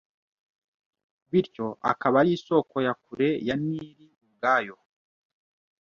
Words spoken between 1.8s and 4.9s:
akaba ari isoko ya kure ya Nili ubwayo